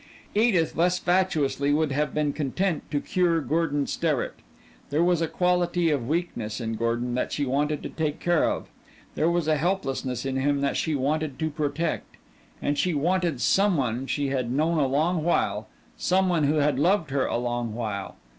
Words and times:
Edith, 0.33 0.75
less 0.75 0.97
fatuously, 0.97 1.71
would 1.71 1.91
have 1.91 2.11
been 2.11 2.33
content 2.33 2.89
to 2.89 2.99
cure 2.99 3.39
Gordon 3.39 3.85
Sterrett. 3.85 4.33
There 4.89 5.03
was 5.03 5.21
a 5.21 5.27
quality 5.27 5.91
of 5.91 6.07
weakness 6.09 6.59
in 6.59 6.73
Gordon 6.73 7.13
that 7.13 7.31
she 7.31 7.45
wanted 7.45 7.83
to 7.83 7.89
take 7.89 8.19
care 8.19 8.49
of; 8.49 8.67
there 9.13 9.29
was 9.29 9.47
a 9.47 9.57
helplessness 9.57 10.25
in 10.25 10.37
him 10.37 10.61
that 10.61 10.75
she 10.75 10.95
wanted 10.95 11.37
to 11.37 11.51
protect. 11.51 12.17
And 12.63 12.79
she 12.79 12.95
wanted 12.95 13.41
someone 13.41 14.07
she 14.07 14.29
had 14.29 14.51
known 14.51 14.79
a 14.79 14.87
long 14.87 15.23
while, 15.23 15.67
someone 15.97 16.45
who 16.45 16.55
had 16.55 16.79
loved 16.79 17.11
her 17.11 17.27
a 17.27 17.37
long 17.37 17.75
while. 17.75 18.15